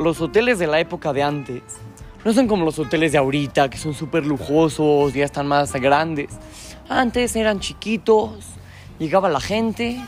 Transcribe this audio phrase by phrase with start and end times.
[0.00, 1.62] los hoteles de la época de antes
[2.24, 6.28] no son como los hoteles de ahorita, que son súper lujosos, ya están más grandes.
[6.88, 8.44] Antes eran chiquitos,
[8.98, 9.98] llegaba la gente,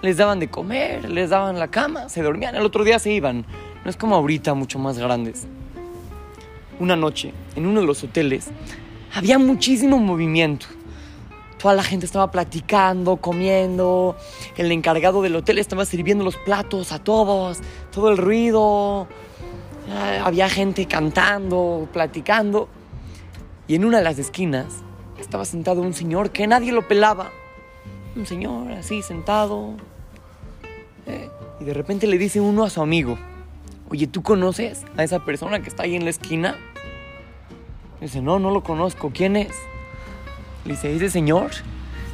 [0.00, 3.44] les daban de comer, les daban la cama, se dormían, el otro día se iban.
[3.84, 5.46] No es como ahorita, mucho más grandes.
[6.78, 8.48] Una noche, en uno de los hoteles,
[9.14, 10.66] había muchísimo movimiento.
[11.58, 14.16] Toda la gente estaba platicando, comiendo.
[14.56, 17.58] El encargado del hotel estaba sirviendo los platos a todos.
[17.90, 19.08] Todo el ruido.
[19.90, 22.68] Ah, había gente cantando, platicando.
[23.66, 24.66] Y en una de las esquinas
[25.18, 27.30] estaba sentado un señor que nadie lo pelaba.
[28.16, 29.74] Un señor así sentado.
[31.06, 33.18] Eh, y de repente le dice uno a su amigo,
[33.90, 36.56] oye, ¿tú conoces a esa persona que está ahí en la esquina?
[38.00, 39.10] Dice, no, no lo conozco.
[39.12, 39.52] ¿Quién es?
[40.64, 41.50] Le dice, ese señor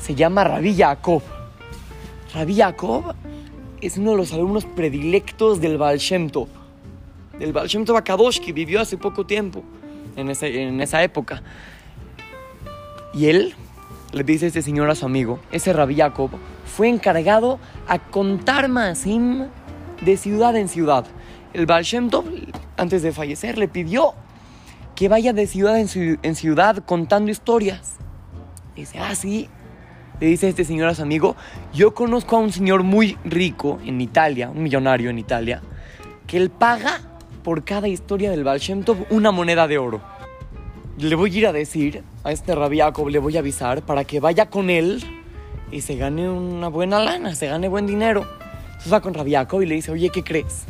[0.00, 1.22] se llama Rabí Jacob.
[2.34, 3.14] Rabí Jacob
[3.80, 6.30] es uno de los alumnos predilectos del Baal Shem.
[7.38, 9.62] Del Baal Shem Tov Akadosh, que vivió hace poco tiempo,
[10.16, 10.30] en,
[10.80, 11.42] esa época.
[13.14, 13.54] Y él
[14.12, 16.30] le dice este señor a su amigo, ese Rabí Jacob,
[16.64, 19.46] fue encargado a contar Masim
[20.00, 21.06] de ciudad en ciudad.
[21.52, 22.24] El Baal Shem Tov,
[22.76, 24.14] antes de fallecer, le pidió
[24.98, 27.98] que vaya de ciudad en, ciudad contando historias.
[28.74, 29.48] Dice, ah, sí.
[30.18, 31.36] Le dice este señor a su amigo,
[31.72, 35.62] yo conozco a un señor muy rico en Italia, un millonario en Italia,
[36.26, 37.00] que él paga
[37.48, 40.02] por cada historia del Baal Shem Tov una moneda de oro.
[40.98, 44.20] Le voy a ir a decir a este Rabbi le voy a avisar para que
[44.20, 45.02] vaya con él
[45.72, 48.26] y se gane una buena lana, se gane buen dinero.
[48.66, 50.66] Entonces va con Rabbi y le dice, oye, ¿qué crees?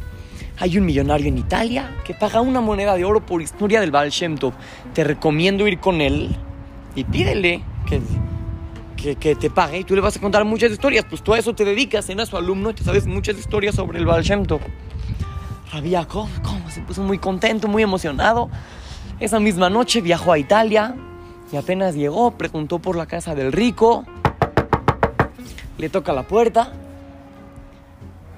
[0.61, 4.11] Hay un millonario en Italia que paga una moneda de oro por historia del Baal
[4.11, 4.53] Shem Tov.
[4.95, 6.29] Te recomiendo ir con él
[6.95, 11.05] y pídele que, que, te pague y tú le vas a contar muchas historias.
[11.11, 13.98] Pues tú a eso te dedicas, eres su alumno y te sabes muchas historias sobre
[13.98, 14.61] el Baal Shem Tov.
[15.72, 16.29] Rabbi ¿cómo?
[16.70, 18.48] Se puso muy contento, muy emocionado.
[19.20, 20.95] Esa misma noche viajó a Italia
[21.52, 24.05] y apenas llegó, preguntó por la casa del rico.
[25.77, 26.73] Le toca la puerta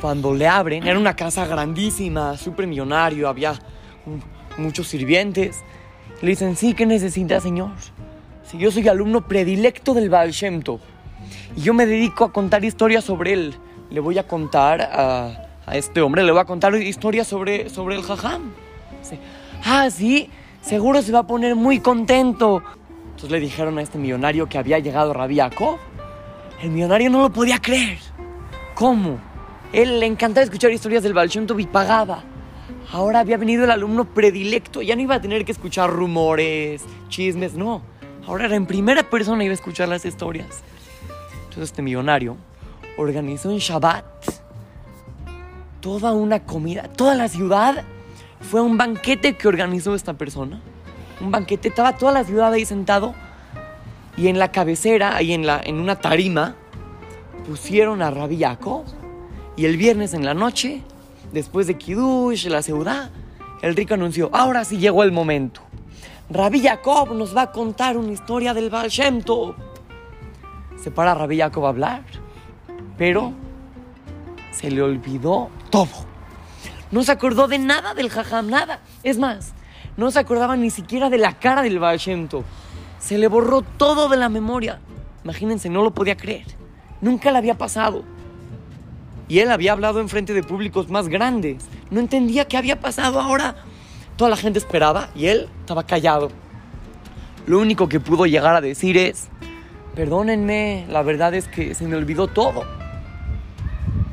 [0.00, 3.54] cuando le abren, era una casa grandísima, súper millonario, había
[4.56, 5.62] muchos sirvientes.
[6.22, 7.70] Le dicen, sí, ¿qué necesita, señor?
[8.44, 10.62] Si yo soy alumno predilecto del Baal Shem
[11.56, 13.54] y yo me dedico a contar historias sobre él,
[13.90, 18.02] le voy a contar a, este hombre, le voy a contar historias sobre, sobre el
[18.02, 18.52] Jajam.
[19.64, 20.28] ah, sí,
[20.60, 22.62] seguro se va a poner muy contento.
[23.10, 25.38] Entonces le dijeron a este millonario que había llegado Rabí
[26.62, 27.98] El millonario no lo podía creer.
[28.74, 29.18] ¿Cómo?
[29.72, 32.24] Él le encantaba escuchar historias del Shem y pagaba.
[32.92, 37.54] Ahora había venido el alumno predilecto, ya no iba a tener que escuchar rumores, chismes,
[37.54, 37.82] no.
[38.26, 40.62] Ahora era en primera persona iba a escuchar las historias.
[41.44, 42.36] Entonces este millonario
[42.96, 44.04] organizó en Shabbat
[45.80, 47.84] toda una comida, toda la ciudad
[48.40, 50.60] fue un banquete que organizó esta persona.
[51.20, 53.14] Un banquete, estaba toda la ciudad ahí sentado
[54.16, 56.56] y en la cabecera, ahí en, la, en una tarima,
[57.46, 58.42] pusieron a Rabbi
[59.56, 60.82] y el viernes en la noche,
[61.32, 63.10] después de Kiddush, la ciudad,
[63.62, 65.60] el rico anunció, ahora sí llegó el momento.
[66.30, 69.22] Rabbi Jacob nos va a contar una historia del Baal Shem
[70.82, 72.02] Se para Rabbi Jacob a hablar,
[72.96, 73.32] pero
[74.50, 75.88] se le olvidó todo.
[76.90, 78.80] No se acordó de nada del Jajam, nada.
[79.02, 79.52] Es más,
[79.96, 82.28] no se acordaba ni siquiera de la cara del Baal Shem
[82.98, 84.80] Se le borró todo de la memoria.
[85.24, 86.46] Imagínense, no lo podía creer.
[87.00, 88.02] Nunca le había pasado.
[89.28, 91.64] Y él había hablado en frente de públicos más grandes.
[91.90, 93.56] No entendía qué había pasado ahora.
[94.16, 96.30] Toda la gente esperaba y él estaba callado.
[97.46, 99.28] Lo único que pudo llegar a decir es,
[99.94, 102.79] perdónenme, la verdad es que se me olvidó todo.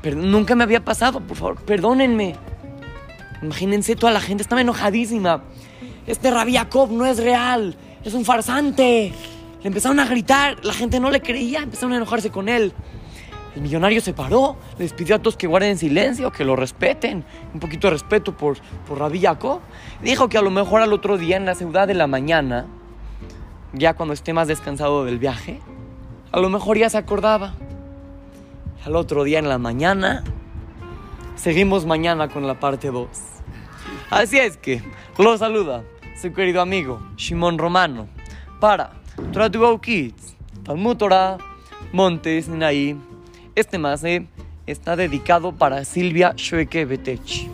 [0.02, 2.36] Pero nunca me había pasado, por favor, perdónenme.
[3.42, 5.44] Imagínense, toda la gente estaba enojadísima.
[6.06, 9.12] Este Rabiakov no es real, es un farsante.
[9.62, 12.74] Le empezaron a gritar, la gente no le creía, empezaron a enojarse con él.
[13.56, 17.60] El millonario se paró, les pidió a todos que guarden silencio, que lo respeten, un
[17.60, 18.58] poquito de respeto por,
[18.88, 19.24] por Rabí
[20.04, 22.68] Dijo que a lo mejor al otro día en la ciudad de la mañana,
[23.74, 25.60] ya cuando esté más descansado del viaje,
[26.32, 27.56] a lo mejor ya se acordaba.
[28.86, 30.24] Al otro día en la mañana,
[31.36, 33.08] seguimos mañana con la parte 2.
[34.10, 34.82] Así es que
[35.18, 35.84] lo saluda
[36.22, 38.08] su querido amigo Shimon Romano
[38.60, 38.94] para
[39.34, 39.52] Torah
[39.82, 41.38] Kids, Talmud Torah,
[41.92, 42.50] Montes.
[43.56, 44.28] Este mase
[44.66, 47.50] está dedicado para Silvia Shueke Betech.